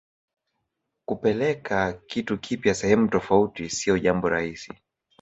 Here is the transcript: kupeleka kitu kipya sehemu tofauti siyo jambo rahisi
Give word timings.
kupeleka 1.05 1.93
kitu 2.07 2.39
kipya 2.39 2.73
sehemu 2.73 3.07
tofauti 3.07 3.69
siyo 3.69 3.97
jambo 3.99 4.29
rahisi 4.29 4.73